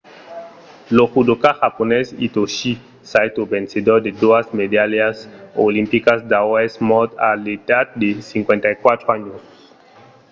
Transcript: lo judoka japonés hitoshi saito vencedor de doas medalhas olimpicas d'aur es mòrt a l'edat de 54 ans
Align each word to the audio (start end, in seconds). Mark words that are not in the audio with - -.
lo 0.95 1.05
judoka 1.13 1.49
japonés 1.61 2.07
hitoshi 2.21 2.71
saito 3.11 3.41
vencedor 3.53 3.99
de 4.05 4.11
doas 4.21 4.45
medalhas 4.59 5.15
olimpicas 5.67 6.19
d'aur 6.29 6.55
es 6.67 6.73
mòrt 6.89 7.11
a 7.29 7.31
l'edat 7.43 7.87
de 8.01 8.09
54 8.31 9.13
ans 9.15 9.25